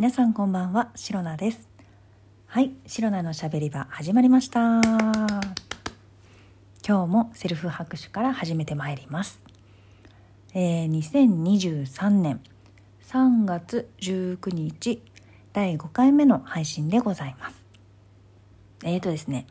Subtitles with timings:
[0.00, 1.68] 皆さんこんばんは、シロナです。
[2.46, 4.80] はい、シロナのしゃべり場始まりました。
[4.80, 4.80] 今
[6.82, 9.42] 日もセルフ拍手から始めてまいります。
[10.54, 12.40] えー、2023年
[13.10, 15.02] 3月19日
[15.52, 17.56] 第5回目の配信でございます。
[18.84, 19.46] えーとですね、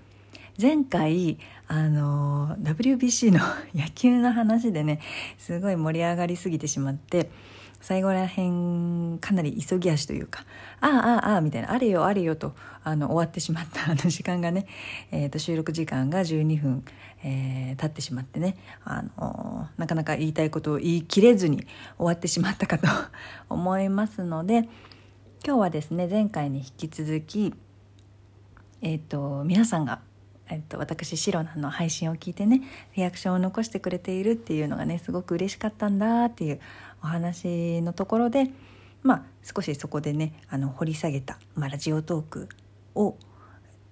[0.59, 1.37] 前回
[1.67, 3.37] あの WBC の
[3.79, 4.99] 野球の話でね
[5.37, 7.29] すごい盛り上がりすぎてしまって
[7.81, 10.45] 最後らへんかなり急ぎ足というか
[10.81, 10.91] 「ああ
[11.27, 14.65] あああ」みたいな「あれよあれよ」とあの終わってしまった あの時間がね、
[15.11, 16.83] えー、と収録時間が12分、
[17.23, 21.65] えー、経ってしまってねあのなかなか言いたいことを言い切れずに
[21.97, 22.87] 終わってしまったかと
[23.49, 24.69] 思いますので
[25.45, 27.53] 今日はですね前回に引き続き
[28.81, 29.99] えっ、と皆さんが
[30.49, 32.61] えっと、私シロナの配信を聞いてね
[32.95, 36.59] リアクションを残してくれているっていうのがねすごく嬉しかったんだっていう
[37.03, 38.49] お話のところで
[39.03, 42.49] まあ少しそこでねあの掘り下げた、まあ、ラジオトーク
[42.95, 43.17] を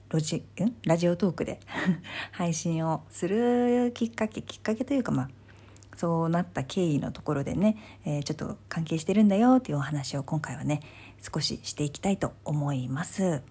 [0.10, 0.44] ロジん？
[0.86, 1.60] ラジオトークで
[2.32, 5.30] 配信をするきっかけきっかけというかまあ
[5.98, 10.82] そうなった経緯のところでね、えー、ちょっと関係してるんだよっていうお話を今回はね
[11.22, 13.42] 少ししていきたいと思います。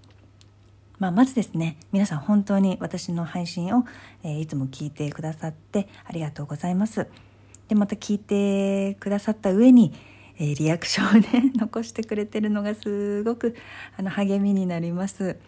[0.98, 3.84] まあ、まずですね皆さん本当に私の配信を、
[4.22, 7.06] えー、いつも聞いてくださってありがとうございます
[7.68, 9.92] でまた聞いてくださった上に、
[10.38, 13.56] えー、リアクションをね 残してくれてるのがすごく
[13.96, 15.38] あの励みになります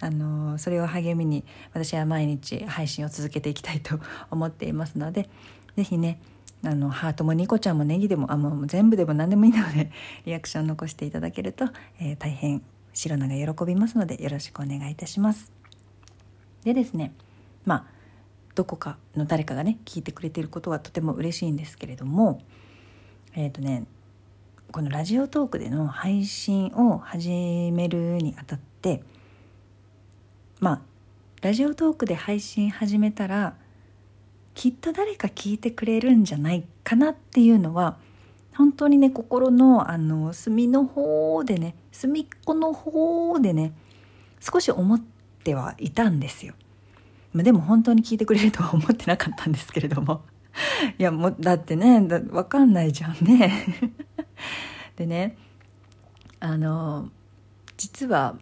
[0.00, 3.98] あのそれを励みに私は毎日配信を続けていきたいと
[4.30, 5.28] 思っていますので
[5.76, 6.20] 是非ね
[6.64, 9.90] あのハートもニコちゃんもネギでもあもう全部でも何でもいいので
[10.26, 11.66] リアクション残していただけると、
[12.00, 12.62] えー、大変
[12.92, 15.52] 白菜が喜びますのでよろしくお願いいたします。
[16.64, 17.12] でですね
[17.64, 17.97] まあ
[18.58, 22.42] どこかの誰かがね聞いてくれていることはとても嬉しいんですけれども
[23.36, 23.84] えっ、ー、とね
[24.72, 27.30] このラジオトークでの配信を始
[27.70, 29.04] めるにあたって
[30.58, 30.80] まあ
[31.40, 33.54] ラジオトークで配信始めたら
[34.54, 37.96] きっと誰か聞いてくれるんじゃないかなっていうのは
[38.56, 43.72] 本当にね心のあの隅の方でね隅っこの方でね
[44.40, 45.00] 少し思っ
[45.44, 46.54] てはいたんですよ。
[47.42, 50.22] でも本当に聞いてくれるとは思ってなかったんですけれども。
[50.98, 53.52] いやもうだってねだ分かんないじゃんね。
[54.96, 55.36] でね
[56.40, 57.10] あの
[57.76, 58.36] 実は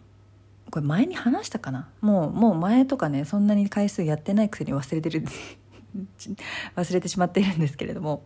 [0.71, 1.89] これ前に話したかな？
[2.01, 5.23] もうもう前とかねそんなに回数やってないくせに忘れてる
[6.75, 8.23] 忘れてしまっているんですけれども。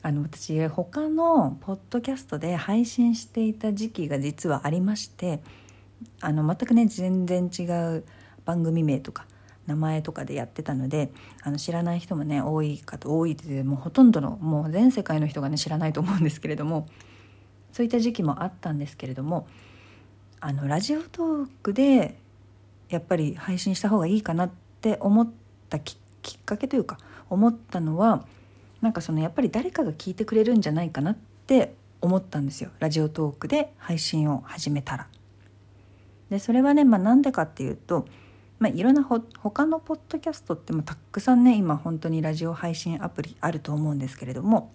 [0.00, 5.40] あの私他のポッドキャストで配信していた時期が実はありまして
[6.20, 7.64] あの全くね全然違
[7.96, 8.04] う
[8.44, 9.26] 番組名とか
[9.68, 11.12] 名前とかでやってたので
[11.42, 16.88] あの知らない人もね多いかと多いってもうほとんどのもう全世界の人がね知らないと思うんですけれども
[17.72, 19.46] そういった時期もあったんですけれども
[20.40, 22.18] あのラジオトークで
[22.88, 25.30] やっぱり配信した方がいいかなって思っ
[25.68, 28.24] たきっかけというか思ったのは
[28.80, 35.08] なんかそのやっぱり誰かが聞いてくれるんじゃないかなって思ったんですよラジオトークで配信を始めたら。
[36.30, 38.06] でそれはね、まあ、なんでかっていうと、
[38.58, 44.72] まあ、いろんなほ他のポッドキャストってもたくさんね今本当にラジオ配信アプリあると思うんですけれども、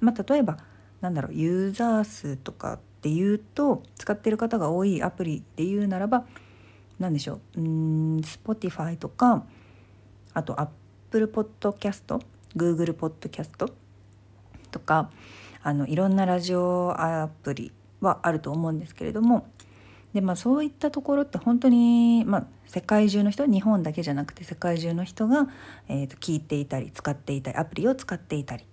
[0.00, 0.58] まあ、例えば
[1.00, 6.24] なんだろうユーザー数とかっていうと使ってる方が多いアプリで言うならば
[6.98, 9.44] 何でしょううん Spotify とか
[10.32, 12.20] あと Apple Podcast
[12.56, 13.70] Google ポッドキャスト
[14.70, 15.10] とか
[15.62, 19.46] あのいろんなラジオアプリはあると思うんですけれども
[20.14, 25.48] で、まあ、そういったところって本当に、まあ、世界中の人日本だけじゃなくて世界中の人が、
[25.88, 28.64] えー、と聞いていたり使っていたりアプリを使っていたり。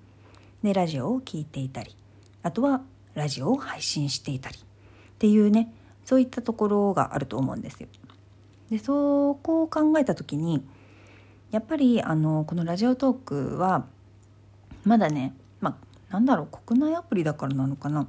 [0.64, 1.96] でラジオを聞いていたり。
[2.44, 2.82] あとは
[3.16, 4.58] ラジオを配信していたり。
[4.58, 4.62] っ
[5.18, 5.74] ていうね
[6.06, 7.90] そういったところがあると思うんですよ。
[8.70, 10.64] でそこを考えた時に
[11.50, 13.86] やっぱりあのこのラジオトークは
[14.84, 15.78] まだねま
[16.10, 18.08] あなんだろう国内アプリだからなのかな。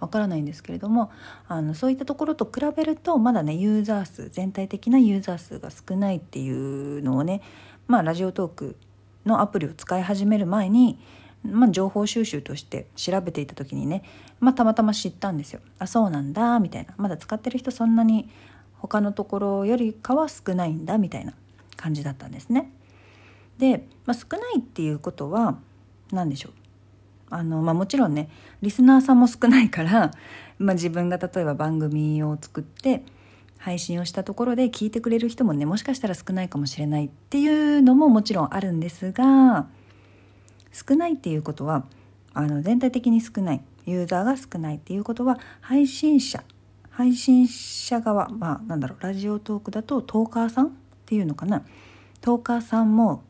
[0.00, 1.10] わからないんですけれども
[1.48, 7.42] あのそういったところと比べるとまだねユーザー数全体的なユーザー数が少ないっていうのをね
[7.86, 8.76] まあラジオトーク
[9.24, 10.98] のアプリを使い始める前に、
[11.42, 14.02] まあ、情報収集として調べていた時にね、
[14.38, 15.60] まあ、たまたま知ったんですよ。
[15.78, 18.28] あそうなんだみたいなまだ使ってる人そんなに
[18.78, 21.34] 他のところよりかは少ないんだみたいな
[21.76, 22.70] 感じだったんですね。
[23.58, 25.58] で、まあ、少ないっていうことは
[26.12, 26.65] 何でしょう
[27.30, 28.28] あの、まあ、もちろんね
[28.62, 30.10] リスナーさんも少ないから、
[30.58, 33.04] まあ、自分が例えば番組を作って
[33.58, 39.66] 配信をしたところで聞いてくれる人もねもしかしたら少ないかもしれないっていうのももちろんあるんですが
[40.72, 41.84] 少ないっていうことは
[42.32, 46.44] あの全体的に少ないユーザーが少ないっていうことは配信者
[46.90, 50.70] 配信者側まあなんだろうラジオトークだとトーカーさんっ
[51.06, 51.64] ていうのかな
[52.20, 53.22] トーカーさんも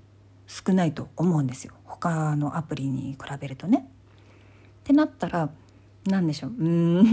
[0.46, 3.88] 少ないと思うんですよ他のアプリに比べるとね。
[4.80, 5.50] ってなったら
[6.06, 7.04] 何でしょううん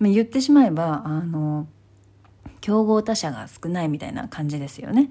[0.00, 1.68] 言ってしまえばあの
[2.60, 5.10] 競合他社が少ないみたいな感じですよね。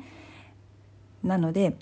[1.24, 1.78] なので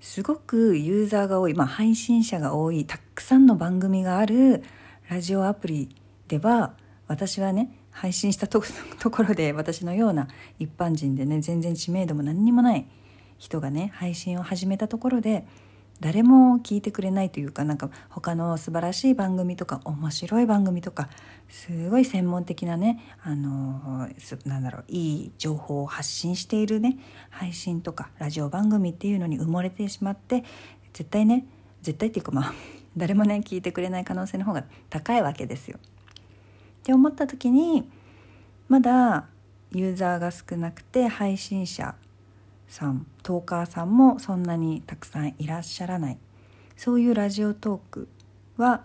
[0.00, 4.62] すごくユーザーが多い、まあ、配信者が多いたくさんの番組がある
[5.08, 5.96] ラジオアプリ
[6.28, 6.74] では
[7.08, 10.28] 私はね配信したとこ ろで私のような
[10.58, 12.86] 一般人でね全然知名度も何にもない
[13.38, 15.46] 人がね配信を始めたところで
[16.00, 21.08] 誰も聞いてくれないというかなんか他の素晴らしい番組とか面白い番組とか
[21.48, 24.08] すごい専門的なねあの
[24.44, 26.98] なんだろういい情報を発信しているね
[27.30, 30.44] 配信とかラジオ番組っていうのに埋もれてしまって
[30.92, 31.46] 絶対ね
[31.80, 32.52] 絶対っていうかまあ
[32.96, 35.78] 誰もね聞いてくれない可能性の方が高いわけですよ。
[35.78, 37.88] って思った時に
[38.68, 39.26] まだ
[39.72, 41.94] ユーザーが少なくて配信者
[42.68, 46.18] さんトーカーさんもそんなにたくさんいらっしゃらない。
[46.76, 48.08] そういうラジオトーク
[48.56, 48.84] は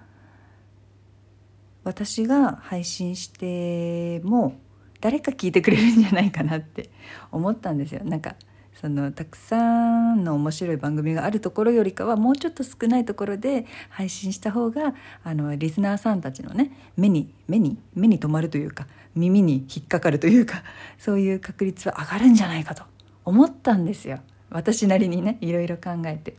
[1.84, 4.60] 私が配信しても
[5.02, 6.90] 誰か聞いてくれるんじゃないかなって
[7.32, 8.04] 思ったんですよ。
[8.04, 8.36] なんか
[8.80, 20.64] そのたくさんの面白い番組があるところよりかはもうちょっと少ないところで配信した方があのリスナーさんたちのね目に目に目に留まるというか耳に引っかかるというか
[20.98, 22.91] そういう確率は上がるんじゃないかと。
[23.26, 24.20] 思ったんですよ。
[24.50, 26.36] 私なりにねいろいろ考えて。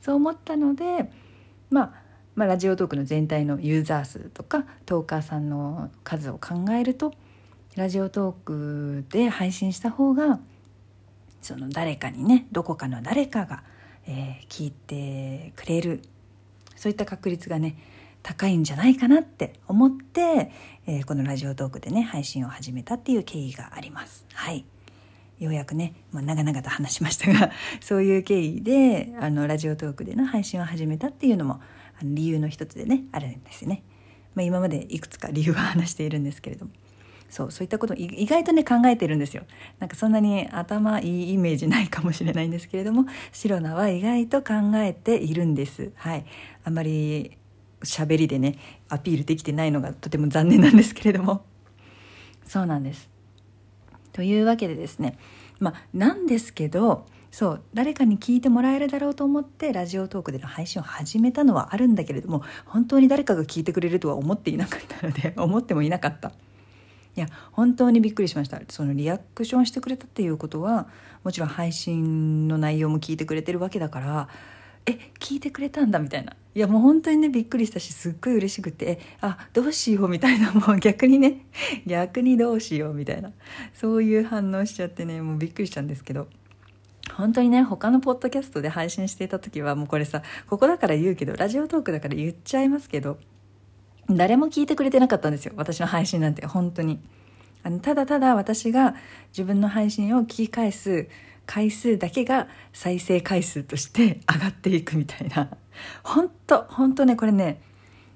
[0.00, 1.10] そう思ったので、
[1.70, 1.92] まあ、
[2.34, 7.12] まあラジオトークの全体のユーザー数とかトーカーさんの数を考えると
[7.76, 10.40] ラジオトークで配信した方が
[11.42, 13.62] その誰かにねどこかの誰かが、
[14.06, 16.02] えー、聞いてくれる
[16.76, 17.76] そういった確率がね
[18.22, 20.52] 高いんじゃないかなって思って、
[20.86, 24.26] えー、このラジオトークでね配信を始めたっていう経緯があります。
[24.32, 24.64] はい。
[25.38, 27.50] ようやくね、まあ、長々と話しましたが
[27.80, 31.60] そういう経緯であのラジオトークでの配信を始めたっていうのも
[32.00, 33.82] あの理由の一つでねあるんですよね。
[34.34, 36.72] まあ、今までいくつか理由は話しているんですけれども
[37.28, 39.44] そうそういったこと意外とね考えてるんですよ。
[39.78, 45.92] なんかそんなに頭いいイメージないかもしれないんですけれどもシロナは意外と考えているんです。
[45.96, 46.24] はい、
[46.64, 47.36] あまり
[47.82, 48.58] 喋りでね
[48.88, 51.44] アピールできてないのがとても残念なんですけれども
[52.44, 53.17] そうなんです。
[54.18, 55.16] というわけでですね
[55.60, 66.32] まあなんですけどそう誰かに聞いてもらえるだろうと思ってラジオトークでの配信を始めたのはあるんだけれども本当に誰かが聞いてくれるとは思っていなかったので 思ってもいなかった。
[67.16, 68.60] いや本当にびっくりしました。
[68.68, 70.88] そのリアクションしてくれたっていうことは
[71.22, 74.28] もちろん配信の内容も聞いてくれてるわけだから
[74.88, 76.32] え聞いてくれたんだみたいな。
[76.54, 81.46] いやもう本当にねびっくりしたしすっごい嬉しくてあどうしようみたいなもう逆にね
[81.86, 83.32] 逆にどうしようみたいな。
[83.74, 86.28] そういう反応しちゃってねもうびっくりしたんですけど。
[87.14, 93.18] 本当にね他のポッドキャストで配信していた時はもうこれさここだから言うけどラジオトークだから言っちゃいますけど
[94.10, 97.00] 誰も聞いてくれてなかったんですよ私の配信なんて本当に。
[97.64, 98.94] あのただただ私が
[99.30, 101.08] 自分の配信を聞き返す
[101.48, 105.48] 回数だけが再生回数として上がっていくみたいな。
[106.04, 107.62] 本当本当ねこれね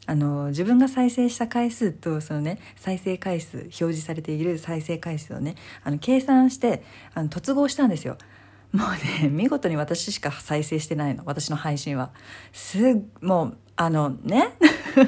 [0.07, 6.85] あの自分が再生した回数とそのね再生回数表示されている再生回数をねあの計算して
[7.15, 8.19] あの突合したんですよ。
[8.73, 11.23] もうね見事に私しか再生してないの。
[11.25, 12.11] 私の配信は。
[12.53, 14.51] すもうあのね？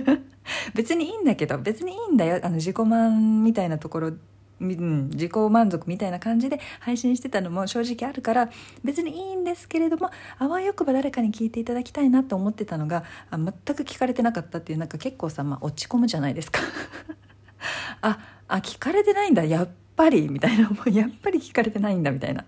[0.74, 2.40] 別にいいんだけど別にいいんだよ。
[2.42, 4.12] あの自己満みたいなところ
[4.60, 8.50] うん、自己満足みたいな感じで配信してたのも正直あるから
[8.84, 16.60] 別にいいんですけれどもあわよくば誰かに聞いていただきたいなと思ってたのがあ全く聞かれてなかったっていうなんか結構さ、まあ、落ち込むじゃないですか。
[18.00, 20.28] ああ聞かれてないんだやっぱり。
[20.28, 22.44] みたいなもうやっぱり聞かれてないんだみたいな。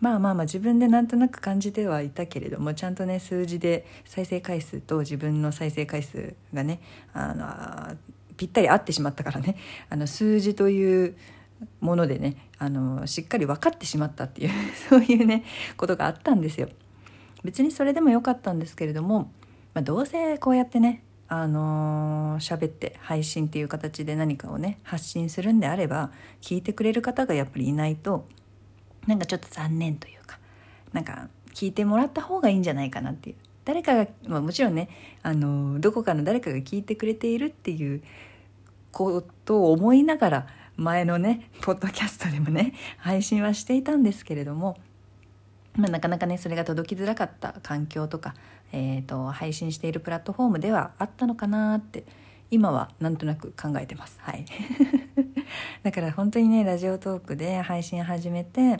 [0.00, 6.80] まあまあまあ自分でなんとなく感じてはいたけれどもちゃんとね数字で再生回数と自分の再生回数がね
[7.14, 7.96] あの
[8.36, 9.56] ぴったり合ってしまったからね
[9.90, 11.16] あの数字という
[11.80, 14.50] ものでねあのしっかり分かってしまったっていう
[14.88, 15.44] そういうね
[15.76, 16.68] ことがあったんですよ。
[17.42, 19.30] 別にそれでもよかったんですけれども、
[19.74, 26.10] まあ、どうせこうやってねあのー、喋って配信っていう形で何かをね発信するんであれば
[26.40, 28.26] 聞いてくれる方がやっぱりいないと
[29.06, 30.38] なんかちょっと残念というか
[30.92, 34.88] なんか聞いてもらった方がいいんじゃないかなっていう誰かが、まあ、もちろんね
[35.22, 38.02] あのどこかの誰かが聞いてくれているっていう
[38.92, 44.76] ことを思いながら前のねポッドキャストでもね配信はしていたんですけれども、
[45.76, 48.34] まあ、なかなかねそれが届きづらかった環境とか、
[48.72, 52.04] えーと、配信しているプラットフォームではあったのかなって
[52.50, 54.18] 今はなんとなく考えてます。
[54.20, 54.44] はい。
[55.82, 58.78] だから本当にねラジオトークで配信始めて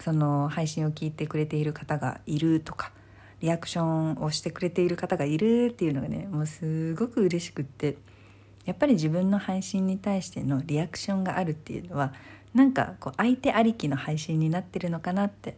[0.00, 2.92] その配信を聞いてくれている方がいるとか
[3.40, 7.96] リアクションをしてくれている方がいるっていうのがねもうすごく嬉しくって
[8.64, 12.12] やっぱり自分の配信に対してのリアクションがあるっていうのは
[12.54, 15.56] なんかこう相手ありきの配信になってるのかなって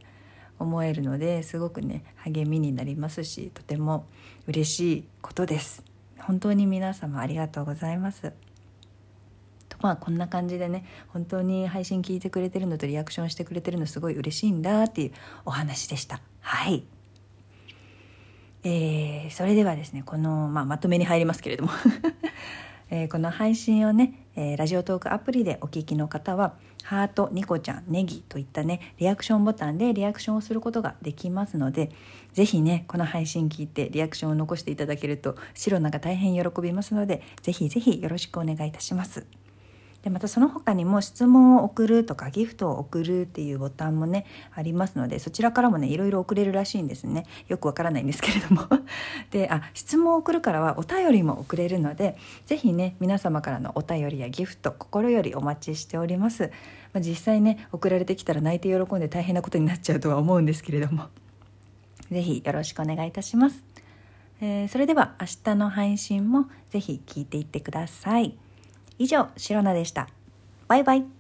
[0.58, 4.06] 思えるのですごくね励みになりますしとても
[4.46, 5.84] 嬉しいことです。
[6.18, 8.32] 本当に皆様ありがとうございます。
[9.68, 15.12] とまあこんな感じでね本当に配信聞いてくれてるのとリアクションしてくれてるのすごい嬉しいんだっていう
[15.44, 16.20] お話でした。
[16.40, 16.84] はい。
[18.64, 21.70] えー、それではですねこの、まあ、まとめに入りますけれども
[22.90, 31.90] えー、この配信をね、えー、ラジオトークアプリでお聞きの方はハート、ニコちゃん、ネギといったねリアクションボタンでリアクションをすることができますので
[32.32, 39.26] 是非ねこの配信聞いてリアクションを残していただけるとシロナが大変喜びますので是非是非よろしくお願いいたします。
[40.08, 44.24] でまたその他にも質問を送るとかギフトを送るっていうボタンもね
[44.54, 47.26] ありますのでそちらからもねいろいろ送れるらしいんですね。
[47.48, 48.62] よくわからないんですけれども。
[49.30, 56.50] であ質問を送るからはお便りも送れるので是非ね皆様からのお便りやギフト心よりお待ちしております、
[56.94, 61.08] まあ、実際ね送られてきたら泣いて喜んで大変なことになっちゃうとは思うんですけれども。
[62.10, 63.62] 是非よろしくお願いいたします、
[64.40, 68.38] えー、それでは明日の配信も是非聞いていってください。
[68.98, 70.08] 以上、シロナでした。
[70.66, 71.17] バイバイ。